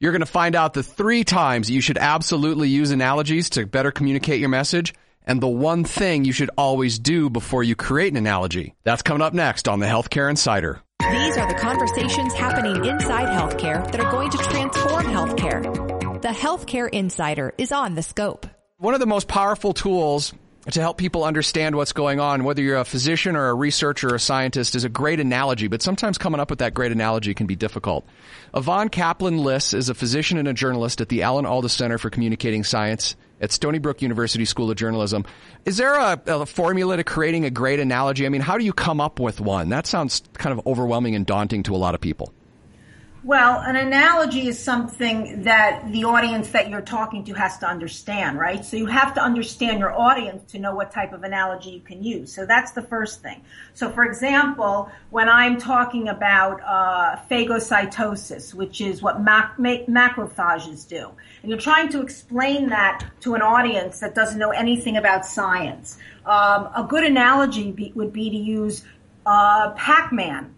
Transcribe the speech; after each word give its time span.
You're 0.00 0.12
going 0.12 0.20
to 0.20 0.26
find 0.26 0.54
out 0.54 0.74
the 0.74 0.84
three 0.84 1.24
times 1.24 1.68
you 1.68 1.80
should 1.80 1.98
absolutely 1.98 2.68
use 2.68 2.92
analogies 2.92 3.50
to 3.50 3.66
better 3.66 3.90
communicate 3.90 4.38
your 4.38 4.48
message 4.48 4.94
and 5.24 5.40
the 5.40 5.48
one 5.48 5.82
thing 5.82 6.24
you 6.24 6.32
should 6.32 6.50
always 6.56 7.00
do 7.00 7.28
before 7.28 7.64
you 7.64 7.74
create 7.74 8.12
an 8.12 8.16
analogy. 8.16 8.74
That's 8.84 9.02
coming 9.02 9.22
up 9.22 9.34
next 9.34 9.66
on 9.66 9.80
the 9.80 9.86
Healthcare 9.86 10.30
Insider. 10.30 10.82
These 11.00 11.36
are 11.36 11.48
the 11.48 11.58
conversations 11.58 12.32
happening 12.32 12.84
inside 12.84 13.28
healthcare 13.28 13.90
that 13.90 14.00
are 14.00 14.10
going 14.12 14.30
to 14.30 14.38
transform 14.38 15.04
healthcare. 15.06 16.22
The 16.22 16.28
Healthcare 16.28 16.88
Insider 16.88 17.52
is 17.58 17.72
on 17.72 17.96
the 17.96 18.02
scope. 18.02 18.46
One 18.76 18.94
of 18.94 19.00
the 19.00 19.06
most 19.06 19.26
powerful 19.26 19.72
tools 19.72 20.32
to 20.72 20.80
help 20.80 20.98
people 20.98 21.24
understand 21.24 21.76
what's 21.76 21.92
going 21.92 22.20
on, 22.20 22.44
whether 22.44 22.62
you're 22.62 22.76
a 22.76 22.84
physician 22.84 23.36
or 23.36 23.48
a 23.48 23.54
researcher 23.54 24.10
or 24.10 24.16
a 24.16 24.20
scientist, 24.20 24.74
is 24.74 24.84
a 24.84 24.88
great 24.88 25.20
analogy, 25.20 25.68
but 25.68 25.82
sometimes 25.82 26.18
coming 26.18 26.40
up 26.40 26.50
with 26.50 26.58
that 26.58 26.74
great 26.74 26.92
analogy 26.92 27.32
can 27.34 27.46
be 27.46 27.56
difficult. 27.56 28.06
Evonne 28.54 28.90
Kaplan 28.90 29.38
Liss 29.38 29.72
is 29.72 29.88
a 29.88 29.94
physician 29.94 30.36
and 30.38 30.48
a 30.48 30.52
journalist 30.52 31.00
at 31.00 31.08
the 31.08 31.22
Alan 31.22 31.46
Alda 31.46 31.68
Center 31.68 31.96
for 31.96 32.10
Communicating 32.10 32.64
Science 32.64 33.16
at 33.40 33.52
Stony 33.52 33.78
Brook 33.78 34.02
University 34.02 34.44
School 34.44 34.70
of 34.70 34.76
Journalism. 34.76 35.24
Is 35.64 35.76
there 35.76 35.94
a, 35.94 36.20
a, 36.26 36.46
formula 36.46 36.96
to 36.96 37.04
creating 37.04 37.44
a 37.44 37.50
great 37.50 37.80
analogy? 37.80 38.26
I 38.26 38.28
mean, 38.28 38.40
how 38.40 38.58
do 38.58 38.64
you 38.64 38.72
come 38.72 39.00
up 39.00 39.20
with 39.20 39.40
one? 39.40 39.68
That 39.68 39.86
sounds 39.86 40.22
kind 40.34 40.58
of 40.58 40.66
overwhelming 40.66 41.14
and 41.14 41.24
daunting 41.24 41.62
to 41.64 41.74
a 41.74 41.78
lot 41.78 41.94
of 41.94 42.00
people. 42.00 42.32
Well, 43.24 43.58
an 43.60 43.74
analogy 43.74 44.46
is 44.46 44.62
something 44.62 45.42
that 45.42 45.90
the 45.90 46.04
audience 46.04 46.50
that 46.50 46.70
you're 46.70 46.80
talking 46.80 47.24
to 47.24 47.32
has 47.34 47.58
to 47.58 47.66
understand, 47.66 48.38
right? 48.38 48.64
So 48.64 48.76
you 48.76 48.86
have 48.86 49.12
to 49.14 49.20
understand 49.20 49.80
your 49.80 49.92
audience 49.92 50.52
to 50.52 50.60
know 50.60 50.72
what 50.72 50.92
type 50.92 51.12
of 51.12 51.24
analogy 51.24 51.70
you 51.70 51.80
can 51.80 52.04
use. 52.04 52.32
So 52.32 52.46
that's 52.46 52.70
the 52.72 52.82
first 52.82 53.20
thing. 53.20 53.42
So, 53.74 53.90
for 53.90 54.04
example, 54.04 54.92
when 55.10 55.28
I'm 55.28 55.58
talking 55.58 56.08
about 56.08 56.60
uh, 56.64 57.16
phagocytosis, 57.28 58.54
which 58.54 58.80
is 58.80 59.02
what 59.02 59.20
mac- 59.20 59.58
macrophages 59.58 60.86
do, 60.86 61.10
and 61.42 61.50
you're 61.50 61.58
trying 61.58 61.88
to 61.88 62.00
explain 62.00 62.68
that 62.68 63.04
to 63.22 63.34
an 63.34 63.42
audience 63.42 63.98
that 63.98 64.14
doesn't 64.14 64.38
know 64.38 64.50
anything 64.50 64.96
about 64.96 65.26
science, 65.26 65.98
um, 66.24 66.68
a 66.76 66.86
good 66.88 67.02
analogy 67.02 67.72
be- 67.72 67.92
would 67.96 68.12
be 68.12 68.30
to 68.30 68.36
use 68.36 68.84
uh, 69.26 69.72
Pac-Man 69.72 70.54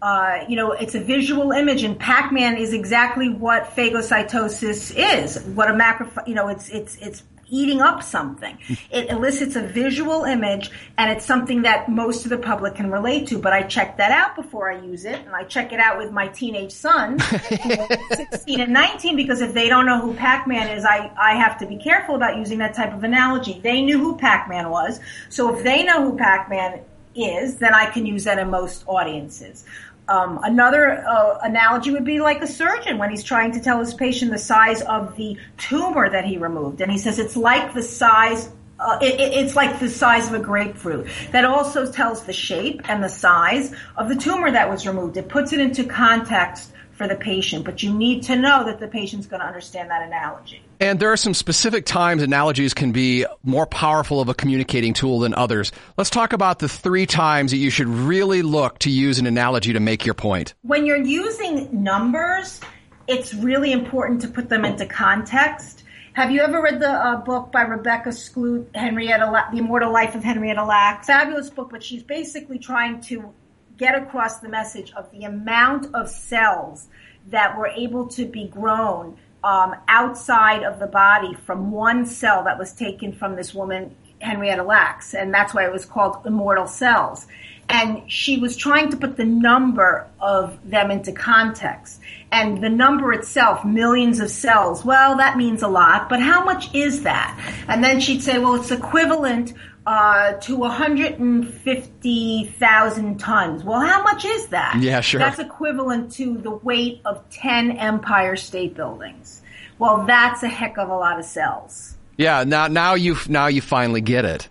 uh, 0.00 0.44
you 0.48 0.56
know, 0.56 0.72
it's 0.72 0.94
a 0.94 1.00
visual 1.00 1.50
image, 1.52 1.82
and 1.82 1.98
Pac-Man 1.98 2.56
is 2.56 2.72
exactly 2.72 3.28
what 3.28 3.64
phagocytosis 3.74 4.94
is. 4.96 5.42
What 5.54 5.70
a 5.70 5.74
macro, 5.74 6.08
you 6.24 6.34
know, 6.34 6.48
it's 6.48 6.68
it's 6.68 6.96
it's 6.96 7.24
eating 7.50 7.80
up 7.80 8.02
something. 8.02 8.56
It 8.90 9.10
elicits 9.10 9.56
a 9.56 9.62
visual 9.62 10.22
image, 10.22 10.70
and 10.98 11.10
it's 11.10 11.24
something 11.24 11.62
that 11.62 11.88
most 11.88 12.24
of 12.24 12.30
the 12.30 12.38
public 12.38 12.76
can 12.76 12.92
relate 12.92 13.26
to. 13.28 13.38
But 13.38 13.52
I 13.52 13.62
check 13.62 13.96
that 13.96 14.12
out 14.12 14.36
before 14.36 14.70
I 14.70 14.80
use 14.80 15.04
it, 15.04 15.18
and 15.18 15.34
I 15.34 15.42
check 15.42 15.72
it 15.72 15.80
out 15.80 15.98
with 15.98 16.12
my 16.12 16.28
teenage 16.28 16.72
sons, 16.72 17.24
16 18.14 18.60
and 18.60 18.72
19, 18.72 19.16
because 19.16 19.40
if 19.40 19.52
they 19.52 19.68
don't 19.68 19.86
know 19.86 20.00
who 20.00 20.14
Pac-Man 20.14 20.68
is, 20.76 20.84
I 20.84 21.10
I 21.20 21.34
have 21.34 21.58
to 21.58 21.66
be 21.66 21.76
careful 21.76 22.14
about 22.14 22.36
using 22.36 22.58
that 22.58 22.74
type 22.74 22.94
of 22.94 23.02
analogy. 23.02 23.60
They 23.64 23.82
knew 23.82 23.98
who 23.98 24.16
Pac-Man 24.16 24.70
was, 24.70 25.00
so 25.28 25.56
if 25.56 25.64
they 25.64 25.82
know 25.82 26.08
who 26.08 26.16
Pac-Man 26.16 26.82
is, 27.24 27.56
then 27.56 27.74
I 27.74 27.86
can 27.86 28.06
use 28.06 28.24
that 28.24 28.38
in 28.38 28.50
most 28.50 28.84
audiences. 28.86 29.64
Um, 30.08 30.40
another 30.42 31.04
uh, 31.06 31.38
analogy 31.42 31.90
would 31.90 32.04
be 32.04 32.20
like 32.20 32.40
a 32.42 32.46
surgeon 32.46 32.96
when 32.96 33.10
he's 33.10 33.22
trying 33.22 33.52
to 33.52 33.60
tell 33.60 33.78
his 33.78 33.92
patient 33.92 34.30
the 34.30 34.38
size 34.38 34.80
of 34.82 35.16
the 35.16 35.36
tumor 35.58 36.08
that 36.08 36.24
he 36.24 36.38
removed, 36.38 36.80
and 36.80 36.90
he 36.90 36.98
says 36.98 37.18
it's 37.18 37.36
like 37.36 37.74
the 37.74 37.82
size. 37.82 38.50
Uh, 38.80 38.98
it, 39.02 39.20
it's 39.20 39.56
like 39.56 39.80
the 39.80 39.88
size 39.88 40.28
of 40.28 40.34
a 40.34 40.38
grapefruit. 40.38 41.08
That 41.32 41.44
also 41.44 41.90
tells 41.90 42.24
the 42.24 42.32
shape 42.32 42.88
and 42.88 43.02
the 43.02 43.08
size 43.08 43.74
of 43.96 44.08
the 44.08 44.16
tumor 44.16 44.50
that 44.50 44.70
was 44.70 44.86
removed. 44.86 45.16
It 45.16 45.28
puts 45.28 45.52
it 45.52 45.60
into 45.60 45.84
context 45.84 46.72
for 46.98 47.06
the 47.06 47.14
patient, 47.14 47.64
but 47.64 47.82
you 47.82 47.94
need 47.94 48.24
to 48.24 48.36
know 48.36 48.64
that 48.64 48.80
the 48.80 48.88
patient's 48.88 49.28
going 49.28 49.40
to 49.40 49.46
understand 49.46 49.88
that 49.88 50.02
analogy. 50.02 50.60
And 50.80 50.98
there 50.98 51.12
are 51.12 51.16
some 51.16 51.32
specific 51.32 51.86
times 51.86 52.22
analogies 52.22 52.74
can 52.74 52.90
be 52.90 53.24
more 53.44 53.66
powerful 53.66 54.20
of 54.20 54.28
a 54.28 54.34
communicating 54.34 54.94
tool 54.94 55.20
than 55.20 55.32
others. 55.32 55.70
Let's 55.96 56.10
talk 56.10 56.32
about 56.32 56.58
the 56.58 56.68
three 56.68 57.06
times 57.06 57.52
that 57.52 57.58
you 57.58 57.70
should 57.70 57.86
really 57.86 58.42
look 58.42 58.80
to 58.80 58.90
use 58.90 59.20
an 59.20 59.26
analogy 59.26 59.72
to 59.72 59.80
make 59.80 60.04
your 60.04 60.14
point. 60.14 60.54
When 60.62 60.86
you're 60.86 60.96
using 61.02 61.82
numbers, 61.82 62.60
it's 63.06 63.32
really 63.32 63.72
important 63.72 64.20
to 64.22 64.28
put 64.28 64.48
them 64.48 64.64
into 64.64 64.84
context. 64.84 65.84
Have 66.18 66.32
you 66.32 66.40
ever 66.40 66.60
read 66.60 66.80
the 66.80 66.90
uh, 66.90 67.14
book 67.18 67.52
by 67.52 67.62
Rebecca 67.62 68.08
Skloot, 68.08 68.74
Henrietta, 68.74 69.30
La- 69.30 69.48
The 69.52 69.58
Immortal 69.58 69.92
Life 69.92 70.16
of 70.16 70.24
Henrietta 70.24 70.64
Lacks? 70.64 71.06
Fabulous 71.06 71.48
book, 71.48 71.70
but 71.70 71.80
she's 71.80 72.02
basically 72.02 72.58
trying 72.58 73.00
to 73.02 73.32
get 73.76 73.94
across 73.94 74.40
the 74.40 74.48
message 74.48 74.92
of 74.94 75.08
the 75.12 75.22
amount 75.22 75.94
of 75.94 76.08
cells 76.08 76.88
that 77.28 77.56
were 77.56 77.68
able 77.68 78.08
to 78.08 78.26
be 78.26 78.48
grown 78.48 79.16
um, 79.44 79.76
outside 79.86 80.64
of 80.64 80.80
the 80.80 80.88
body 80.88 81.34
from 81.34 81.70
one 81.70 82.04
cell 82.04 82.42
that 82.42 82.58
was 82.58 82.72
taken 82.72 83.12
from 83.12 83.36
this 83.36 83.54
woman, 83.54 83.94
Henrietta 84.20 84.62
Lacks, 84.62 85.14
and 85.14 85.32
that's 85.32 85.54
why 85.54 85.64
it 85.64 85.72
was 85.72 85.84
called 85.84 86.26
immortal 86.26 86.66
cells. 86.66 87.26
And 87.70 88.10
she 88.10 88.38
was 88.38 88.56
trying 88.56 88.88
to 88.90 88.96
put 88.96 89.18
the 89.18 89.26
number 89.26 90.08
of 90.20 90.58
them 90.68 90.90
into 90.90 91.12
context. 91.12 92.00
And 92.32 92.62
the 92.62 92.70
number 92.70 93.12
itself, 93.12 93.62
millions 93.64 94.20
of 94.20 94.30
cells, 94.30 94.86
well, 94.86 95.18
that 95.18 95.36
means 95.36 95.62
a 95.62 95.68
lot, 95.68 96.08
but 96.08 96.20
how 96.20 96.44
much 96.44 96.74
is 96.74 97.02
that? 97.02 97.38
And 97.68 97.84
then 97.84 98.00
she'd 98.00 98.22
say, 98.22 98.38
well, 98.38 98.54
it's 98.54 98.70
equivalent 98.70 99.52
uh, 99.86 100.32
to 100.34 100.56
150,000 100.56 103.20
tons. 103.20 103.64
Well, 103.64 103.80
how 103.80 104.02
much 104.02 104.24
is 104.24 104.46
that? 104.48 104.78
Yeah, 104.80 105.00
sure. 105.00 105.18
That's 105.18 105.38
equivalent 105.38 106.12
to 106.12 106.38
the 106.38 106.50
weight 106.50 107.02
of 107.04 107.28
10 107.30 107.72
Empire 107.72 108.36
State 108.36 108.74
Buildings. 108.74 109.42
Well, 109.78 110.06
that's 110.06 110.42
a 110.42 110.48
heck 110.48 110.78
of 110.78 110.88
a 110.88 110.94
lot 110.94 111.18
of 111.18 111.24
cells. 111.24 111.97
Yeah, 112.18 112.42
now 112.44 112.66
now 112.66 112.94
you 112.94 113.16
now 113.28 113.46
you 113.46 113.62
finally 113.62 114.00
get 114.00 114.24
it. 114.24 114.48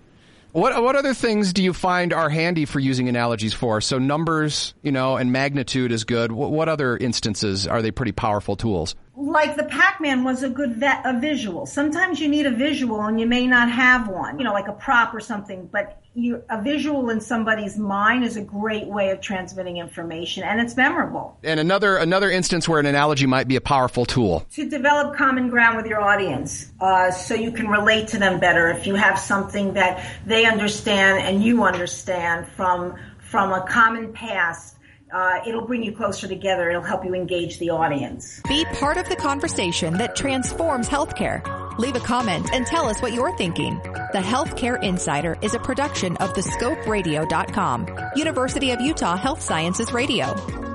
What 0.53 0.81
what 0.81 0.95
other 0.95 1.13
things 1.13 1.51
do 1.51 1.61
you 1.61 1.73
find 1.73 2.13
are 2.13 2.29
handy 2.29 2.65
for 2.65 2.79
using 2.79 3.09
analogies 3.09 3.53
for? 3.53 3.81
So 3.81 3.99
numbers, 3.99 4.73
you 4.81 4.91
know, 4.93 5.17
and 5.17 5.31
magnitude 5.31 5.91
is 5.91 6.05
good. 6.05 6.31
What, 6.31 6.49
what 6.49 6.69
other 6.69 6.97
instances 6.97 7.67
are 7.67 7.81
they 7.81 7.91
pretty 7.91 8.13
powerful 8.13 8.55
tools? 8.55 8.95
Like 9.17 9.55
the 9.55 9.63
Pac-Man 9.63 10.23
was 10.23 10.43
a 10.43 10.49
good 10.49 10.75
vet, 10.75 11.01
a 11.03 11.19
visual. 11.19 11.65
Sometimes 11.65 12.19
you 12.19 12.27
need 12.27 12.45
a 12.45 12.51
visual 12.51 13.01
and 13.01 13.19
you 13.19 13.25
may 13.25 13.47
not 13.47 13.69
have 13.71 14.07
one, 14.07 14.37
you 14.37 14.45
know, 14.45 14.53
like 14.53 14.67
a 14.67 14.73
prop 14.73 15.11
or 15.11 15.19
something, 15.19 15.67
but 15.71 15.99
you, 16.13 16.43
a 16.51 16.61
visual 16.61 17.09
in 17.09 17.19
somebody's 17.19 17.79
mind 17.79 18.23
is 18.23 18.37
a 18.37 18.41
great 18.41 18.85
way 18.85 19.09
of 19.09 19.19
transmitting 19.19 19.77
information 19.77 20.43
and 20.43 20.61
it's 20.61 20.77
memorable. 20.77 21.35
And 21.43 21.59
another, 21.59 21.97
another 21.97 22.29
instance 22.29 22.69
where 22.69 22.79
an 22.79 22.85
analogy 22.85 23.25
might 23.25 23.47
be 23.47 23.55
a 23.55 23.61
powerful 23.61 24.05
tool. 24.05 24.45
To 24.53 24.69
develop 24.69 25.17
common 25.17 25.49
ground 25.49 25.77
with 25.77 25.87
your 25.87 26.01
audience, 26.01 26.71
uh, 26.79 27.09
so 27.09 27.33
you 27.33 27.51
can 27.51 27.69
relate 27.69 28.09
to 28.09 28.19
them 28.19 28.39
better 28.39 28.69
if 28.69 28.85
you 28.85 28.93
have 28.93 29.17
something 29.17 29.73
that 29.73 30.05
they 30.27 30.45
understand 30.45 31.23
and 31.23 31.43
you 31.43 31.63
understand 31.63 32.47
from, 32.49 32.95
from 33.17 33.51
a 33.51 33.65
common 33.67 34.13
past 34.13 34.76
uh, 35.11 35.39
it'll 35.47 35.65
bring 35.65 35.83
you 35.83 35.91
closer 35.91 36.27
together. 36.27 36.69
It'll 36.69 36.81
help 36.81 37.05
you 37.05 37.13
engage 37.13 37.59
the 37.59 37.69
audience. 37.69 38.41
Be 38.47 38.65
part 38.73 38.97
of 38.97 39.07
the 39.09 39.15
conversation 39.15 39.97
that 39.97 40.15
transforms 40.15 40.87
healthcare. 40.87 41.41
Leave 41.77 41.95
a 41.95 41.99
comment 41.99 42.49
and 42.53 42.65
tell 42.65 42.87
us 42.87 43.01
what 43.01 43.13
you're 43.13 43.35
thinking. 43.37 43.75
The 44.13 44.21
Healthcare 44.23 44.81
Insider 44.83 45.37
is 45.41 45.53
a 45.53 45.59
production 45.59 46.17
of 46.17 46.33
thescoperadio.com, 46.33 48.11
University 48.15 48.71
of 48.71 48.81
Utah 48.81 49.15
Health 49.15 49.41
Sciences 49.41 49.91
Radio. 49.91 50.66